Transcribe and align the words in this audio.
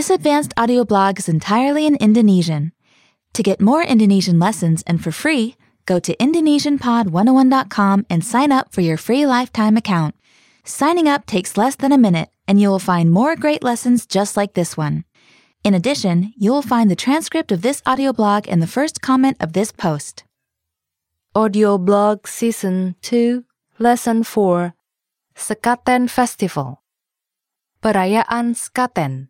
This 0.00 0.08
advanced 0.08 0.54
audio 0.56 0.82
blog 0.86 1.18
is 1.18 1.28
entirely 1.28 1.84
in 1.84 1.96
Indonesian. 1.96 2.72
To 3.34 3.42
get 3.42 3.60
more 3.60 3.82
Indonesian 3.82 4.38
lessons 4.38 4.82
and 4.86 5.04
for 5.04 5.12
free, 5.12 5.56
go 5.84 6.00
to 6.00 6.16
IndonesianPod101.com 6.16 8.06
and 8.08 8.24
sign 8.24 8.50
up 8.50 8.72
for 8.72 8.80
your 8.80 8.96
free 8.96 9.26
lifetime 9.26 9.76
account. 9.76 10.14
Signing 10.64 11.06
up 11.06 11.26
takes 11.26 11.58
less 11.58 11.76
than 11.76 11.92
a 11.92 11.98
minute, 11.98 12.30
and 12.48 12.58
you 12.58 12.70
will 12.70 12.78
find 12.78 13.10
more 13.10 13.36
great 13.36 13.62
lessons 13.62 14.06
just 14.06 14.38
like 14.38 14.54
this 14.54 14.74
one. 14.74 15.04
In 15.64 15.74
addition, 15.74 16.32
you 16.34 16.50
will 16.50 16.62
find 16.62 16.90
the 16.90 16.96
transcript 16.96 17.52
of 17.52 17.60
this 17.60 17.82
audio 17.84 18.14
blog 18.14 18.48
in 18.48 18.60
the 18.60 18.66
first 18.66 19.02
comment 19.02 19.36
of 19.38 19.52
this 19.52 19.70
post. 19.70 20.24
Audio 21.34 21.76
Blog 21.76 22.26
Season 22.26 22.94
2 23.02 23.44
Lesson 23.78 24.22
4 24.24 24.72
Sekaten 25.36 26.08
Festival 26.08 26.82
Perayaan 27.82 28.56
Sekaten 28.56 29.29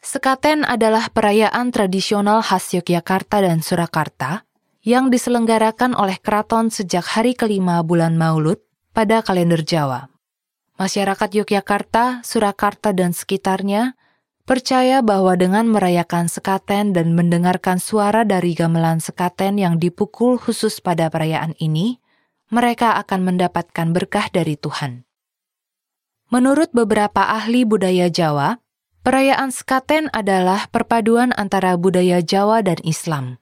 Sekaten 0.00 0.64
adalah 0.64 1.12
perayaan 1.12 1.68
tradisional 1.76 2.40
khas 2.40 2.72
Yogyakarta 2.72 3.44
dan 3.44 3.60
Surakarta 3.60 4.48
yang 4.80 5.12
diselenggarakan 5.12 5.92
oleh 5.92 6.16
keraton 6.16 6.72
sejak 6.72 7.04
hari 7.04 7.36
kelima 7.36 7.84
bulan 7.84 8.16
Maulud 8.16 8.56
pada 8.96 9.20
kalender 9.20 9.60
Jawa. 9.60 10.08
Masyarakat 10.80 11.44
Yogyakarta, 11.44 12.24
Surakarta, 12.24 12.96
dan 12.96 13.12
sekitarnya 13.12 14.00
percaya 14.48 15.04
bahwa 15.04 15.36
dengan 15.36 15.68
merayakan 15.68 16.32
sekaten 16.32 16.96
dan 16.96 17.12
mendengarkan 17.12 17.76
suara 17.76 18.24
dari 18.24 18.56
gamelan 18.56 19.04
sekaten 19.04 19.60
yang 19.60 19.76
dipukul 19.76 20.40
khusus 20.40 20.80
pada 20.80 21.12
perayaan 21.12 21.52
ini, 21.60 22.00
mereka 22.48 22.96
akan 22.96 23.20
mendapatkan 23.28 23.92
berkah 23.92 24.32
dari 24.32 24.56
Tuhan. 24.56 25.04
Menurut 26.32 26.72
beberapa 26.72 27.28
ahli 27.28 27.68
budaya 27.68 28.08
Jawa, 28.08 28.56
perayaan 29.00 29.50
sekaten 29.52 30.12
adalah 30.12 30.68
perpaduan 30.68 31.32
antara 31.36 31.76
budaya 31.80 32.20
Jawa 32.20 32.60
dan 32.60 32.78
Islam. 32.84 33.40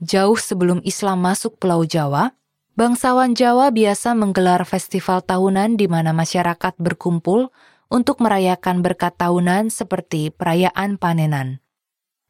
Jauh 0.00 0.40
sebelum 0.40 0.80
Islam 0.82 1.20
masuk 1.20 1.60
Pulau 1.60 1.84
Jawa, 1.84 2.32
bangsawan 2.72 3.36
Jawa 3.36 3.68
biasa 3.68 4.16
menggelar 4.16 4.64
festival 4.64 5.20
tahunan 5.20 5.76
di 5.76 5.84
mana 5.92 6.16
masyarakat 6.16 6.80
berkumpul 6.80 7.52
untuk 7.92 8.24
merayakan 8.24 8.80
berkat 8.80 9.12
tahunan 9.20 9.68
seperti 9.68 10.32
perayaan 10.32 10.96
panenan. 10.96 11.60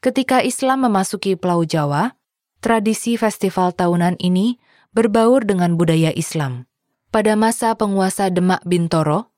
Ketika 0.03 0.43
Islam 0.43 0.91
memasuki 0.91 1.39
Pulau 1.39 1.62
Jawa, 1.62 2.19
tradisi 2.65 3.15
festival 3.15 3.71
tahunan 3.77 4.19
ini 4.19 4.59
berbaur 4.91 5.47
dengan 5.47 5.78
budaya 5.78 6.11
Islam. 6.11 6.67
Pada 7.15 7.34
masa 7.39 7.75
penguasa 7.75 8.31
Demak 8.31 8.62
Bintoro, 8.67 9.30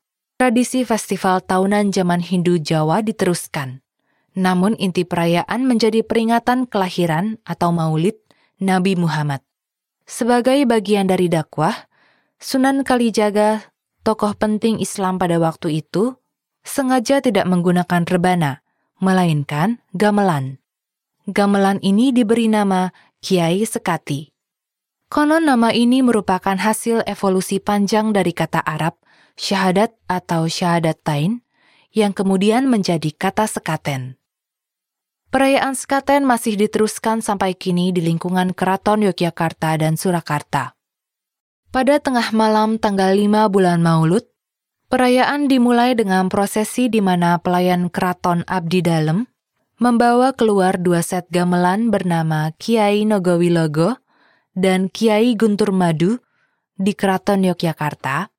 tradisi 0.43 0.83
festival 0.83 1.39
tahunan 1.39 1.95
zaman 1.95 2.19
Hindu 2.19 2.59
Jawa 2.59 2.99
diteruskan. 2.99 3.79
Namun 4.35 4.75
inti 4.75 5.07
perayaan 5.07 5.63
menjadi 5.63 6.03
peringatan 6.03 6.67
kelahiran 6.67 7.39
atau 7.47 7.71
maulid 7.71 8.19
Nabi 8.59 8.99
Muhammad. 8.99 9.39
Sebagai 10.03 10.67
bagian 10.67 11.07
dari 11.07 11.31
dakwah, 11.31 11.87
Sunan 12.43 12.83
Kalijaga 12.83 13.71
tokoh 14.03 14.35
penting 14.35 14.83
Islam 14.83 15.23
pada 15.23 15.39
waktu 15.39 15.79
itu, 15.79 16.19
sengaja 16.67 17.23
tidak 17.23 17.47
menggunakan 17.47 18.03
rebana, 18.03 18.67
melainkan 18.99 19.79
gamelan. 19.95 20.59
Gamelan 21.31 21.79
ini 21.87 22.11
diberi 22.11 22.51
nama 22.51 22.91
Kiai 23.23 23.63
Sekati. 23.63 24.35
Konon 25.07 25.47
nama 25.47 25.71
ini 25.71 26.03
merupakan 26.03 26.59
hasil 26.59 27.07
evolusi 27.07 27.63
panjang 27.63 28.11
dari 28.11 28.35
kata 28.35 28.59
Arab 28.59 28.99
syahadat 29.43 29.99
atau 30.07 30.47
syahadatain 30.47 31.43
yang 31.91 32.15
kemudian 32.15 32.71
menjadi 32.71 33.11
kata 33.11 33.51
sekaten. 33.51 34.15
Perayaan 35.35 35.75
sekaten 35.75 36.23
masih 36.23 36.55
diteruskan 36.55 37.25
sampai 37.25 37.59
kini 37.59 37.91
di 37.91 38.07
lingkungan 38.07 38.55
Keraton 38.55 39.03
Yogyakarta 39.03 39.75
dan 39.83 39.99
Surakarta. 39.99 40.79
Pada 41.73 41.99
tengah 41.99 42.31
malam 42.37 42.77
tanggal 42.77 43.17
5 43.17 43.49
bulan 43.49 43.81
Maulud, 43.81 44.29
perayaan 44.93 45.49
dimulai 45.49 45.97
dengan 45.97 46.29
prosesi 46.29 46.93
di 46.93 47.01
mana 47.01 47.41
pelayan 47.41 47.89
keraton 47.89 48.45
Abdi 48.45 48.85
Dalem 48.85 49.25
membawa 49.81 50.37
keluar 50.37 50.77
dua 50.77 51.01
set 51.01 51.33
gamelan 51.33 51.89
bernama 51.89 52.53
Kiai 52.61 53.09
Nogowilogo 53.09 53.97
dan 54.53 54.93
Kiai 54.93 55.33
Guntur 55.33 55.73
Madu 55.73 56.21
di 56.77 56.93
Keraton 56.93 57.41
Yogyakarta, 57.49 58.32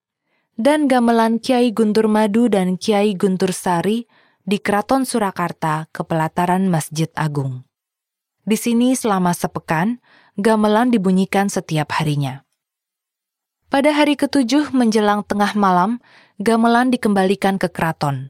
dan 0.54 0.86
gamelan 0.86 1.42
Kiai 1.42 1.74
Guntur 1.74 2.06
Madu 2.06 2.46
dan 2.46 2.78
Kiai 2.78 3.18
Guntur 3.18 3.50
Sari 3.50 4.06
di 4.46 4.62
Keraton 4.62 5.02
Surakarta 5.02 5.90
ke 5.90 6.06
pelataran 6.06 6.70
Masjid 6.70 7.10
Agung. 7.18 7.66
Di 8.44 8.60
sini 8.60 8.94
selama 8.94 9.32
sepekan, 9.32 10.04
gamelan 10.38 10.92
dibunyikan 10.92 11.48
setiap 11.48 11.96
harinya. 11.98 12.44
Pada 13.72 13.90
hari 13.90 14.14
ketujuh 14.14 14.70
menjelang 14.76 15.26
tengah 15.26 15.58
malam, 15.58 15.98
gamelan 16.38 16.94
dikembalikan 16.94 17.58
ke 17.58 17.72
keraton. 17.72 18.30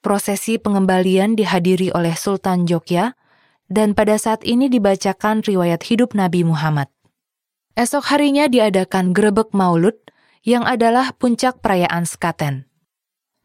Prosesi 0.00 0.56
pengembalian 0.56 1.36
dihadiri 1.36 1.92
oleh 1.92 2.16
Sultan 2.16 2.64
Jogja, 2.64 3.12
dan 3.68 3.92
pada 3.92 4.16
saat 4.16 4.40
ini 4.48 4.72
dibacakan 4.72 5.44
riwayat 5.44 5.84
hidup 5.84 6.16
Nabi 6.16 6.48
Muhammad. 6.48 6.88
Esok 7.76 8.08
harinya 8.08 8.48
diadakan 8.48 9.12
grebek 9.12 9.52
maulud, 9.52 9.96
yang 10.42 10.66
adalah 10.66 11.14
puncak 11.14 11.62
perayaan 11.62 12.02
sekaten. 12.02 12.66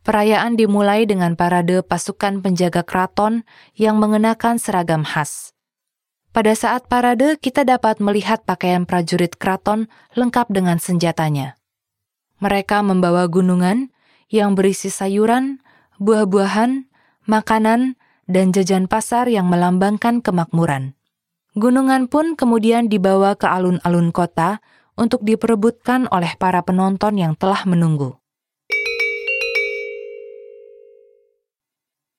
Perayaan 0.01 0.57
dimulai 0.57 1.05
dengan 1.05 1.37
parade 1.37 1.85
pasukan 1.85 2.41
penjaga 2.41 2.81
keraton 2.81 3.45
yang 3.77 4.01
mengenakan 4.01 4.57
seragam 4.57 5.03
khas. 5.05 5.53
Pada 6.31 6.53
saat 6.53 6.85
parade, 6.85 7.37
kita 7.41 7.65
dapat 7.65 7.97
melihat 7.97 8.45
pakaian 8.45 8.85
prajurit 8.85 9.35
keraton 9.35 9.89
lengkap 10.13 10.53
dengan 10.53 10.77
senjatanya. 10.77 11.57
Mereka 12.39 12.85
membawa 12.85 13.25
gunungan 13.25 13.89
yang 14.29 14.53
berisi 14.53 14.93
sayuran, 14.93 15.59
buah-buahan, 15.97 16.85
makanan, 17.25 17.97
dan 18.29 18.53
jajan 18.53 18.85
pasar 18.85 19.25
yang 19.31 19.49
melambangkan 19.49 20.21
kemakmuran. 20.21 20.93
Gunungan 21.57 22.05
pun 22.05 22.37
kemudian 22.37 22.85
dibawa 22.85 23.33
ke 23.33 23.49
alun-alun 23.49 24.13
kota 24.13 24.61
untuk 24.97 25.23
diperebutkan 25.23 26.09
oleh 26.11 26.35
para 26.35 26.65
penonton 26.65 27.15
yang 27.15 27.37
telah 27.37 27.63
menunggu. 27.63 28.17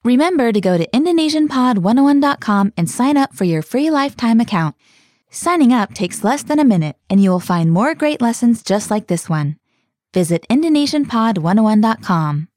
Remember 0.06 0.54
to 0.54 0.62
go 0.62 0.78
to 0.78 0.86
IndonesianPod101.com 0.94 2.72
and 2.78 2.88
sign 2.88 3.18
up 3.18 3.34
for 3.34 3.44
your 3.44 3.60
free 3.60 3.90
lifetime 3.90 4.40
account. 4.40 4.78
Signing 5.28 5.74
up 5.74 5.92
takes 5.92 6.24
less 6.24 6.42
than 6.42 6.58
a 6.58 6.64
minute, 6.64 6.96
and 7.10 7.20
you 7.20 7.28
will 7.28 7.44
find 7.44 7.70
more 7.70 7.94
great 7.94 8.22
lessons 8.22 8.62
just 8.62 8.90
like 8.90 9.08
this 9.12 9.28
one. 9.28 9.58
Visit 10.14 10.46
IndonesianPod101.com. 10.48 12.48